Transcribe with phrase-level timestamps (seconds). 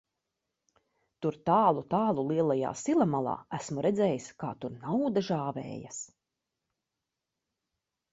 [1.25, 6.01] Tur tālu, tālu lielajā sila malā, esmu redzējis, kā tur nauda žāvējas.